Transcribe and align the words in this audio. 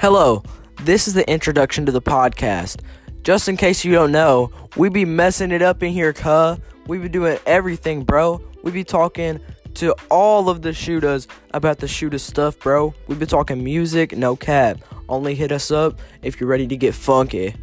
Hello, 0.00 0.44
this 0.82 1.08
is 1.08 1.14
the 1.14 1.28
introduction 1.28 1.84
to 1.84 1.90
the 1.90 2.00
podcast. 2.00 2.82
Just 3.24 3.48
in 3.48 3.56
case 3.56 3.84
you 3.84 3.90
don't 3.90 4.12
know, 4.12 4.52
we 4.76 4.88
be 4.88 5.04
messing 5.04 5.50
it 5.50 5.60
up 5.60 5.82
in 5.82 5.92
here, 5.92 6.12
cuh. 6.12 6.56
We 6.86 6.98
be 6.98 7.08
doing 7.08 7.36
everything, 7.46 8.04
bro. 8.04 8.40
We 8.62 8.70
be 8.70 8.84
talking 8.84 9.40
to 9.74 9.96
all 10.08 10.48
of 10.48 10.62
the 10.62 10.72
shooters 10.72 11.26
about 11.52 11.80
the 11.80 11.88
shooter 11.88 12.18
stuff, 12.18 12.60
bro. 12.60 12.94
We 13.08 13.16
be 13.16 13.26
talking 13.26 13.64
music, 13.64 14.16
no 14.16 14.36
cap. 14.36 14.78
Only 15.08 15.34
hit 15.34 15.50
us 15.50 15.72
up 15.72 15.98
if 16.22 16.38
you're 16.38 16.48
ready 16.48 16.68
to 16.68 16.76
get 16.76 16.94
funky. 16.94 17.56